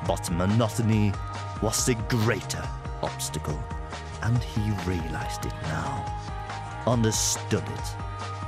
[0.08, 1.14] But monotony
[1.62, 2.64] was the greater
[3.02, 3.62] obstacle,
[4.22, 6.06] and he realized it now.
[6.88, 7.96] Understood it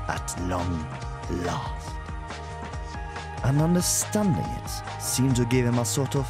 [0.07, 0.88] at long
[1.43, 1.91] last.
[3.43, 6.25] And understanding it seemed to give him a sort of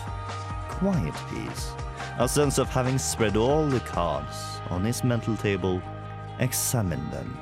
[0.69, 1.73] quiet peace,
[2.19, 5.81] a sense of having spread all the cards on his mental table,
[6.39, 7.37] examined them,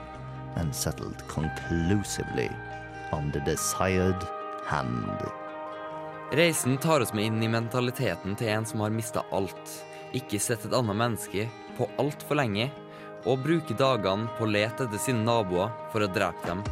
[0.56, 2.50] and settled conclusively
[3.12, 4.22] on the desired
[4.65, 5.20] hand.
[6.32, 9.72] Reisen tar oss med inn i mentaliteten til en som har mista alt,
[10.13, 11.46] ikke sett et annet menneske
[11.78, 12.72] på altfor lenge,
[13.26, 16.63] og bruker dagene på å lete etter sine naboer for å drepe dem,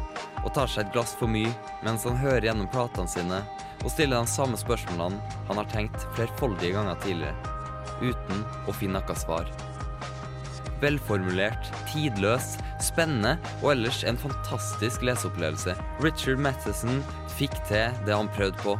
[0.44, 1.50] og tar seg et glass for mye
[1.86, 3.42] mens han hører gjennom platene sine
[3.84, 7.54] og stiller de samme spørsmålene han har tenkt flerfoldige ganger tidligere,
[8.00, 9.50] uten å finne noe svar.
[10.84, 15.72] Velformulert, tidløs, spennende og ellers en fantastisk leseopplevelse.
[16.04, 17.00] Richard Matheson
[17.38, 18.76] fikk til det han prøvde på,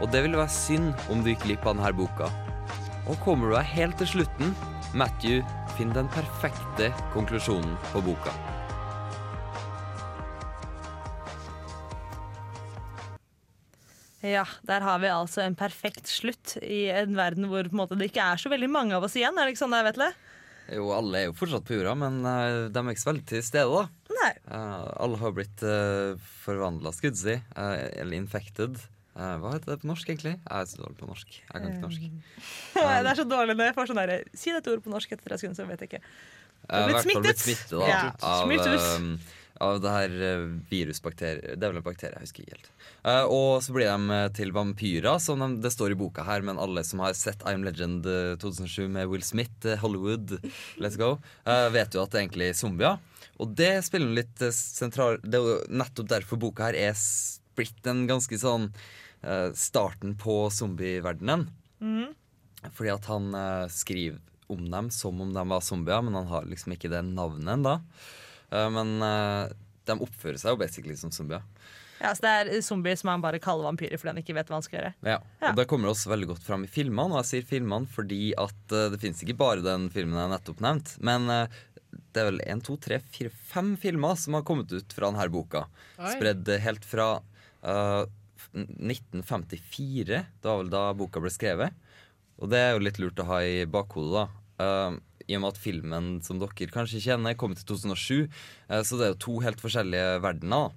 [0.00, 2.30] og det ville være synd om du gikk glipp av denne boka.
[3.10, 4.56] Og kommer du deg helt til slutten,
[4.96, 5.42] Matthew
[5.76, 8.32] finner den perfekte konklusjonen på boka.
[14.22, 18.12] Ja, der har vi altså en perfekt slutt i en verden hvor en måte, det
[18.12, 19.34] ikke er så veldig mange av oss igjen.
[19.34, 20.12] Er det ikke sånn det er, Vetle?
[20.72, 23.44] Jo, alle er jo fortsatt på jorda, men uh, de er ikke så veldig til
[23.44, 24.16] stede, da.
[24.16, 24.32] Nei.
[24.46, 27.36] Uh, alle har blitt uh, forvandla, skulle si.
[27.56, 28.80] Uh, eller infected.
[29.12, 30.38] Eh, hva heter det på norsk, egentlig?
[30.38, 31.34] Jeg er så dårlig på norsk.
[31.36, 32.04] Jeg kan ikke norsk.
[33.04, 35.26] det er så dårlig når jeg får sånn derre Si dette ordet på norsk etter
[35.26, 36.00] tre sekunder, så vet jeg ikke.
[36.62, 37.26] Du har blitt smittet.
[37.26, 41.86] blitt smittet da, Ja, av, eh, av det her eh, virusbakterier Det er vel en
[41.86, 42.70] bakterie, jeg husker ikke helt.
[43.02, 46.44] Uh, og så blir de eh, til vampyrer, som de, det står i boka her.
[46.46, 50.36] Men alle som har sett I'm Legend eh, 2007 med Will Smith, Hollywood,
[50.82, 51.16] let's go,
[51.48, 53.00] uh, vet jo at det er egentlig zombier.
[53.42, 56.98] Og det spiller en litt sentral Det er jo nettopp derfor boka her er
[57.56, 61.48] blitt en ganske sånn uh, starten på zombieverdenen.
[61.82, 62.12] Mm.
[62.70, 63.32] Fordi at han
[63.74, 64.20] skriver
[64.52, 67.80] om dem som om de var zombier, men han har liksom ikke det navnet ennå.
[68.52, 69.54] Eh, men eh,
[69.88, 71.44] de oppfører seg jo basically som zombier.
[72.02, 74.58] Ja, så Det er zombier som han bare kaller vampyrer fordi han ikke vet hva
[74.58, 74.94] han skal gjøre.
[75.06, 77.14] Ja, og Det kommer også veldig godt fram i filmene.
[77.14, 80.64] Og jeg sier filmene fordi at uh, det finnes ikke bare den filmen jeg nettopp
[80.66, 80.96] nevnte.
[81.06, 81.60] Men uh,
[82.10, 85.28] det er vel en, to, tre, fire, fem filmer som har kommet ut fra denne
[85.30, 85.68] boka.
[86.00, 86.10] Oi.
[86.16, 88.02] Spredd helt fra uh,
[88.50, 90.18] 1954.
[90.42, 91.78] Det var vel da boka ble skrevet.
[92.42, 94.38] Og det er jo litt lurt å ha i bakhodet, da.
[95.22, 98.28] Eh, I og med at filmen som dere kanskje kjenner, kom til 2007.
[98.68, 100.72] eh, så det er jo to helt forskjellige verdener.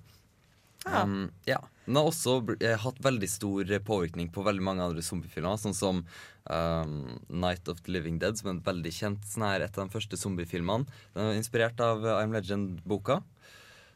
[0.85, 1.03] Ja.
[1.03, 1.59] Um, ja.
[1.85, 6.01] Den har også eh, hatt veldig stor påvirkning på veldig mange andre zombiefilmer, sånn som
[6.49, 9.87] um, Night of the Living Dead, som er en veldig kjent sånn her, et av
[9.87, 10.85] de første zombiefilmene.
[11.13, 13.21] Den er inspirert av uh, I'm Legend-boka.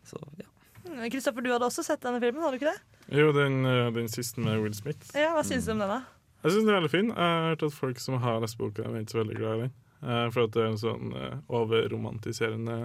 [0.10, 0.50] Så ja.
[0.86, 3.00] Mm, Kristoffer, du hadde også sett denne filmen, hadde du ikke det?
[3.20, 5.12] Jo, den, eh, den siste med Will Smith.
[5.18, 6.02] Ja, Hva syns du om den, da?
[6.44, 7.10] Jeg syns den er veldig fin.
[7.10, 9.62] Jeg har hørt at folk som har lest boka, er ikke så veldig glad i
[9.66, 9.74] den.
[10.04, 12.78] Eh, For at det er en sånn eh, overromantiserende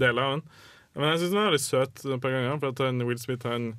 [0.00, 0.42] del av den.
[0.94, 2.58] Men jeg syns den er veldig søt et par ganger.
[2.62, 3.72] For at han, Will Smith han,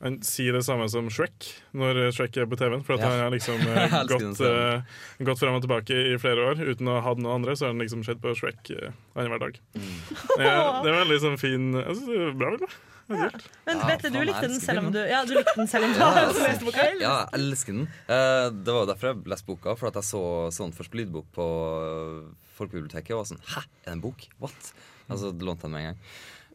[0.00, 2.82] han sier det samme som Shrek når Shrek er på TV-en.
[2.86, 3.10] For at Ja.
[3.12, 4.82] han har liksom eh, gått, eh,
[5.28, 7.56] gått frem og tilbake i flere år uten å ha hatt noen andre.
[7.56, 9.58] Så har han liksom sett på Shrek uh, annenhver dag.
[9.76, 9.98] Mm.
[10.40, 12.54] Ja, det er veldig sånn fin Jeg synes det er bra.
[12.56, 12.70] Vel,
[13.10, 13.26] Ja.
[13.26, 13.40] Men.
[13.66, 14.98] Men Ja, du likte den selv om du.
[15.02, 16.44] Ja, du likte den selv om du Ja, har altså.
[16.46, 16.80] lest boka?
[16.86, 17.00] eller?
[17.02, 17.88] Ja, jeg elsker den.
[18.06, 20.22] Eh, det var jo derfor jeg leste boka, for at jeg så
[20.54, 21.46] sånn først på lydbok på
[21.90, 22.20] eh,
[22.60, 24.28] Folkebiblioteket og var sånn Hæ, er det en bok?
[24.38, 24.70] What?
[25.10, 25.98] Altså, lånte den med en gang.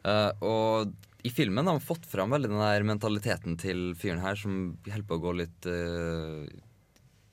[0.06, 0.94] Eh, og
[1.26, 5.06] i filmen har man fått fram veldig den der mentaliteten til fyren her, som holder
[5.08, 6.46] på å gå litt uh,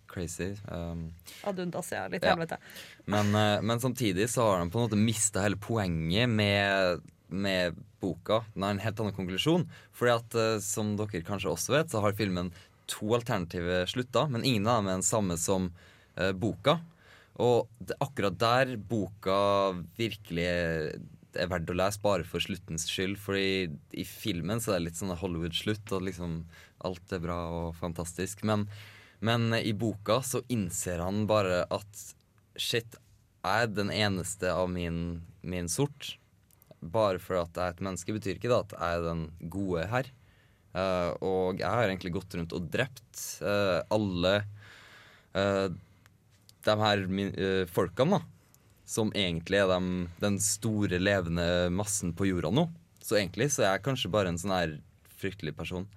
[0.10, 0.52] crazy.
[0.70, 1.08] Um,
[1.50, 2.08] Ad undas, ja.
[2.12, 2.34] Litt Ja.
[2.34, 2.58] helvete.
[3.06, 7.78] men, uh, men samtidig så har han på en måte mista hele poenget med, med
[8.02, 8.44] boka.
[8.54, 9.68] Den har en helt annen konklusjon.
[9.94, 12.54] Fordi at, uh, som dere kanskje også vet, så har filmen
[12.90, 15.70] to alternative slutter, men ingen av dem er den samme som
[16.38, 16.76] boka.
[17.42, 19.38] Og det akkurat der boka
[19.98, 20.50] virkelig
[21.34, 23.18] er, er verdt å lese, bare for sluttens skyld.
[23.22, 26.42] Fordi i filmen så er det litt sånn Hollywood-slutt, og liksom
[26.88, 28.44] alt er bra og fantastisk.
[28.48, 28.68] Men,
[29.24, 32.04] men i boka så innser han bare at
[32.60, 33.00] shit,
[33.44, 36.16] jeg er den eneste av min, min sort.
[36.84, 39.88] Bare for at jeg er et menneske, betyr ikke det at jeg er den gode
[39.92, 40.12] her.
[40.74, 44.40] Uh, og jeg har egentlig gått rundt og drept uh, alle
[45.38, 45.68] uh,
[46.66, 47.34] de her min,
[47.70, 48.34] folkene, da.
[48.86, 52.68] Som egentlig er dem, den store, levende massen på jorda nå.
[53.04, 54.76] Så egentlig så er jeg kanskje bare en sånn her
[55.20, 55.88] fryktelig person.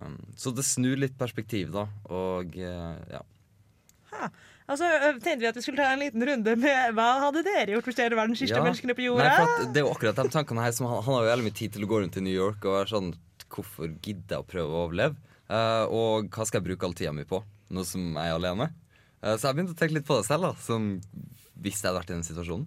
[0.00, 1.86] Um, så det snur litt perspektiv, da.
[2.12, 3.22] Og uh, ja.
[4.68, 4.88] Altså,
[5.24, 7.96] tenkte vi at vi skulle ta en liten runde med hva hadde dere gjort hvis
[7.96, 8.64] dere var den siste Ja.
[8.64, 9.30] menneskene på jorda?
[9.30, 11.56] Nei, det er jo akkurat de tankene her som han, han har jo veldig mye
[11.56, 13.14] tid til å gå rundt i New York og være sånn
[13.48, 15.16] Hvorfor gidder jeg å prøve å overleve?
[15.48, 17.38] Uh, og hva skal jeg bruke all tida mi på?
[17.72, 18.66] Nå som jeg er alene?
[19.24, 20.50] Uh, så jeg begynte å tenke litt på det selv, da.
[20.60, 20.90] Som
[21.62, 22.66] hvis jeg hadde vært i den situasjonen.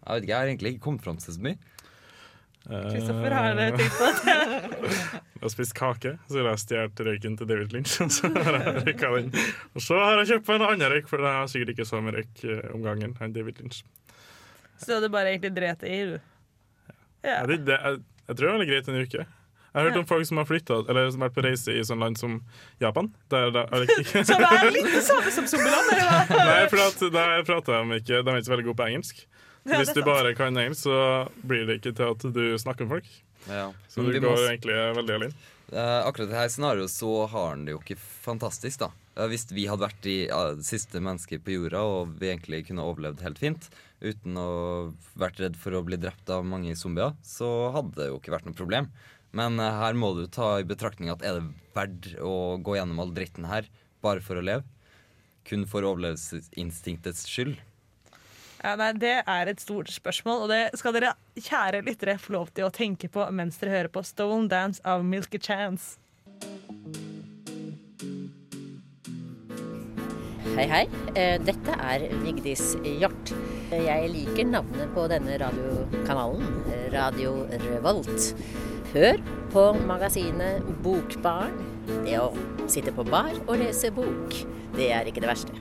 [0.00, 1.58] Jeg vet ikke, jeg har egentlig ikke kommet fram til så mye.
[2.68, 5.20] Kristoffer har Eh, tenkt på det.
[5.40, 7.94] Jeg har spist kake, så har jeg stjålet røyken til David Lynch.
[8.04, 9.30] Og så har jeg røyka den.
[9.72, 12.00] Og så har jeg kjøpt meg en annen røyk, for jeg har sikkert ikke så
[12.04, 13.78] mye røyk eh, om gangen enn David Lynch.
[14.84, 16.18] Så du bare egentlig dreit i, du?
[17.24, 17.38] Ja.
[17.38, 19.24] Ja, det, det, jeg, jeg tror det er veldig greit en uke.
[19.70, 21.82] Jeg har hørt om folk som har flyttet, eller som har vært på reise i
[21.86, 22.40] sånn land som
[22.82, 23.12] Japan.
[23.30, 25.92] Der, der, eller ikke- Som er litt det samme som Zombieland.
[26.50, 29.22] Nei, for at der prater de ikke De er ikke så veldig gode på engelsk.
[29.68, 32.88] Ja, Hvis er du bare kan engelsk, så blir det ikke til at du snakker
[32.88, 33.10] med folk.
[33.46, 33.68] Ja.
[33.92, 35.34] Så du vi må går også- egentlig veldig alene.
[35.70, 38.88] Uh, akkurat i dette scenarioet så har han det jo ikke fantastisk, da.
[39.14, 42.82] Eh, hvis vi hadde vært de ja, siste mennesker på jorda, og vi egentlig kunne
[42.82, 43.68] overlevd helt fint
[44.02, 44.48] uten å
[45.20, 48.48] vært redd for å bli drept av mange zombier, så hadde det jo ikke vært
[48.48, 48.88] noe problem.
[49.36, 53.02] Men eh, her må du ta i betraktning at er det verdt å gå gjennom
[53.02, 53.68] all dritten her
[54.02, 54.66] bare for å leve?
[55.46, 57.58] Kun for overlevelsesinstinktets skyld?
[58.60, 62.50] Ja, nei, Det er et stort spørsmål, og det skal dere kjære lyttere få lov
[62.52, 65.96] til å tenke på mens dere hører på Stolen Dance av Milky Chance.
[70.50, 70.82] Hei, hei.
[71.14, 73.32] Eh, Dette er Vigdis Hjort.
[73.70, 76.42] Jeg liker navnet på denne radiokanalen,
[76.92, 78.32] Radio Revolt.
[78.90, 79.20] Hør
[79.52, 81.52] på magasinet Bokbarn.
[82.02, 82.32] Det å
[82.66, 84.34] sitte på bar og lese bok,
[84.74, 85.54] det er ikke det verste.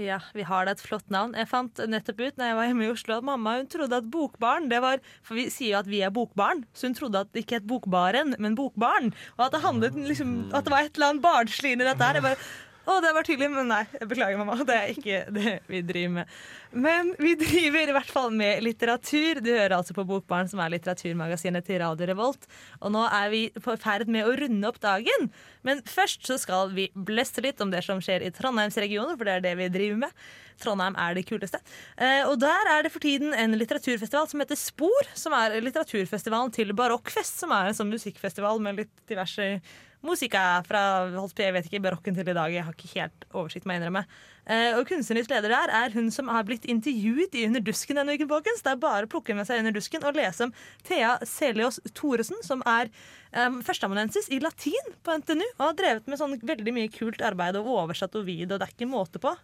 [0.00, 1.34] Ja, vi har da et flott navn.
[1.36, 4.08] Jeg fant nettopp ut når jeg var hjemme i Oslo at mamma hun trodde at
[4.08, 7.34] bokbarn det var For vi sier jo at vi er bokbarn, så hun trodde at
[7.34, 9.12] det ikke het Bokbaren, men Bokbarn.
[9.36, 12.16] Og at det handlet liksom At det var et eller annet barnslig inni dette her.
[12.16, 12.40] Jeg bare
[12.88, 13.82] Å, det var tydelig, men nei.
[14.00, 14.54] Beklager, mamma.
[14.64, 16.36] Det er ikke det vi driver med.
[16.72, 19.42] Men vi driver i hvert fall med litteratur.
[19.44, 22.48] Du hører altså på Bokbarn, som er litteraturmagasinet til Radio Revolt.
[22.80, 25.28] Og nå er vi på ferd med å runde opp dagen.
[25.68, 29.36] Men først så skal vi bleste litt om det som skjer i Trondheimsregionen, for det
[29.36, 30.22] er det vi driver med.
[30.58, 31.60] Trondheim er det kuleste.
[32.00, 36.56] Eh, og der er det for tiden en litteraturfestival som heter Spor, som er litteraturfestivalen
[36.56, 39.58] til Barokkfest, som er en sånn musikkfestival med litt diverse
[40.06, 40.80] Musika fra
[41.10, 42.52] holdt jeg vet ikke, barokken til i dag.
[42.54, 44.04] Jeg har ikke helt oversikt, må jeg innrømme.
[44.48, 48.14] Eh, og kunstnerisk leder der er hun som har blitt intervjuet i Under dusken denne
[48.14, 48.62] uken, folkens.
[48.62, 50.54] Det er bare å plukke med seg Under dusken og lese om
[50.86, 52.92] Thea Selios Thoresen, som er
[53.34, 57.58] um, førsteamanuensis i latin på NTNU og har drevet med sånn veldig mye kult arbeid
[57.58, 59.34] og oversatt og vid, og det er ikke måte på.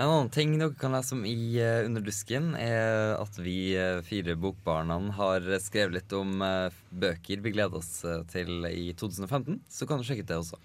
[0.00, 4.32] En annen ting dere kan lese om i uh, Underdusken, er at vi uh, fire
[4.40, 7.98] bokbarna har skrevet litt om uh, bøker vi gleder oss
[8.32, 9.58] til i 2015.
[9.68, 10.60] Så kan du sjekke ut det også.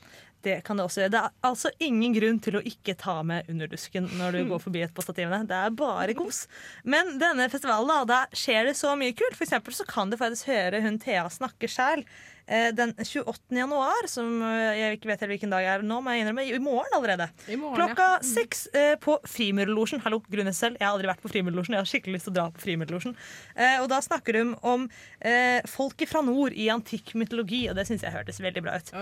[0.46, 1.14] Det kan det også gjøre.
[1.18, 4.86] Det er altså ingen grunn til å ikke ta med Underdusken når du går forbi
[4.86, 5.42] et på stativene.
[5.50, 6.46] Det er bare kos.
[6.88, 9.36] Men denne festivalen, da, da skjer det så mye kult.
[9.36, 13.58] For eksempel så kan du faktisk høre hun Thea snakke sjæl Eh, den 28.
[13.58, 16.60] januar, som eh, jeg ikke vet helt hvilken dag er nå, må jeg innrømme, i
[16.62, 17.28] morgen allerede.
[17.50, 18.20] I morgen, Klokka ja.
[18.22, 18.28] Mm.
[18.30, 20.04] seks eh, på Frimurlosjen.
[20.06, 20.78] Hallo, grunnes selv.
[20.80, 21.78] Jeg har aldri vært på Frimurlosjen.
[21.78, 23.16] Jeg har skikkelig lyst til å dra på Frimurlosjen.
[23.56, 24.88] Eh, og da snakker hun om
[25.20, 28.94] eh, folket fra nord i antikk mytologi, og det syns jeg hørtes veldig bra ut.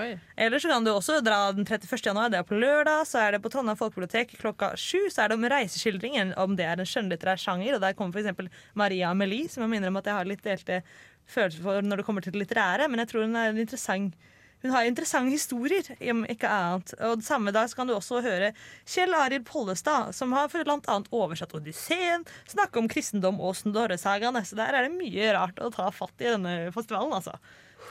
[0.48, 2.00] Eller så kan du også dra den 31.
[2.00, 5.10] januar, det er på lørdag, så er det på Trondheim folkebibliotek klokka sju.
[5.12, 8.64] Så er det om reiseskildringen, om det er en skjønnlitterær sjanger, og der kommer f.eks.
[8.80, 10.84] Maria Amelie, som jeg minner om at jeg har litt delte
[11.30, 14.16] følelser for når det kommer til det litterære, men jeg tror hun er en interessant
[14.64, 16.94] hun har interessante historier, om ikke annet.
[17.04, 18.54] Og Samme dag kan du også høre
[18.88, 24.46] Kjell Arild Pollestad, som har blant annet oversatt Odysseen, snakke om kristendom og Snorresagaene.
[24.48, 27.36] Så der er det mye rart å ta fatt i denne festivalen, altså.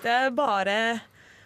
[0.01, 0.79] Det er bare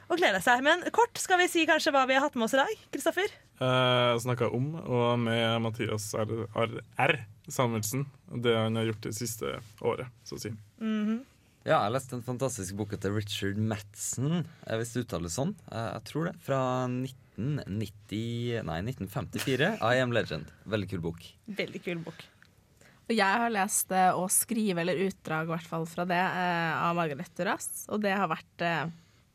[0.06, 0.62] å glede seg.
[0.62, 2.86] Men kort skal vi si kanskje hva vi har hatt med oss i dag.
[2.94, 3.34] Kristoffer?
[3.58, 6.46] Jeg Snakka om og med Mathias R.
[6.54, 6.82] R.
[7.02, 7.18] R.
[7.50, 8.06] Samuelsen.
[8.30, 10.54] Det han har gjort det siste året, så å si.
[10.78, 11.24] Mm -hmm.
[11.66, 15.50] Ja, jeg leste en fantastisk bok til Richard Madsen, hvis det uttales sånn.
[15.66, 16.34] Jeg tror det.
[16.46, 19.72] Fra 1990, nei, 1954.
[19.82, 20.52] I Am Legend.
[20.70, 21.26] Veldig kul bok.
[21.58, 22.22] Veldig kul bok.
[23.06, 26.70] Og jeg har lest eh, å skrive, eller utdrag i hvert fall fra det, eh,
[26.86, 27.68] av Margaret Duras.
[27.90, 28.86] Og det har vært eh,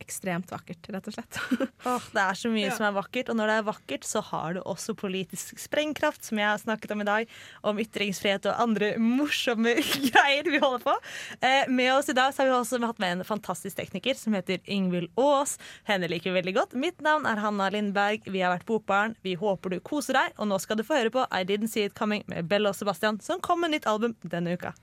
[0.02, 1.38] ekstremt vakkert, rett og slett.
[1.89, 2.74] oh, det er så mye Ja.
[2.76, 6.41] som er vakkert, og når det er vakkert, så har det også politisk sprengkraft, som
[6.41, 7.32] jeg har snakket om i dag,
[7.68, 9.74] om ytringsfrihet og andre morsomme
[10.10, 10.95] greier vi holder på.
[11.41, 14.34] Eh, med oss i dag så har vi også hatt med en fantastisk tekniker som
[14.38, 15.58] heter Ingvild Aas.
[15.89, 16.74] Henne liker vi veldig godt.
[16.78, 18.26] Mitt navn er Hanna Lindberg.
[18.32, 19.16] Vi har vært Bokbarn.
[19.26, 21.86] Vi håper du koser deg, og nå skal du få høre på I Didn't See
[21.88, 24.74] It Coming med Bell og Sebastian, som kom med nytt album denne uka.